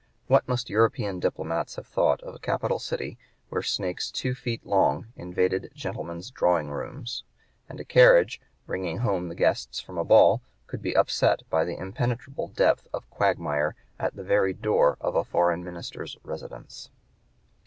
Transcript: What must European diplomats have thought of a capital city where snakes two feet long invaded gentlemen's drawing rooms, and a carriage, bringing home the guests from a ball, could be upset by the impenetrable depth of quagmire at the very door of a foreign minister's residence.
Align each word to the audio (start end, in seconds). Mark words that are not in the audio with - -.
What 0.25 0.47
must 0.47 0.67
European 0.67 1.19
diplomats 1.19 1.75
have 1.75 1.85
thought 1.85 2.23
of 2.23 2.33
a 2.33 2.39
capital 2.39 2.79
city 2.79 3.19
where 3.49 3.61
snakes 3.61 4.09
two 4.09 4.33
feet 4.33 4.65
long 4.65 5.13
invaded 5.15 5.69
gentlemen's 5.75 6.31
drawing 6.31 6.69
rooms, 6.71 7.23
and 7.69 7.79
a 7.79 7.85
carriage, 7.85 8.41
bringing 8.65 8.97
home 8.97 9.29
the 9.29 9.35
guests 9.35 9.79
from 9.79 9.99
a 9.99 10.03
ball, 10.03 10.41
could 10.65 10.81
be 10.81 10.95
upset 10.95 11.43
by 11.51 11.63
the 11.63 11.77
impenetrable 11.77 12.47
depth 12.47 12.87
of 12.91 13.07
quagmire 13.11 13.75
at 13.99 14.15
the 14.15 14.23
very 14.23 14.53
door 14.53 14.97
of 14.99 15.15
a 15.15 15.23
foreign 15.23 15.63
minister's 15.63 16.17
residence. 16.23 16.89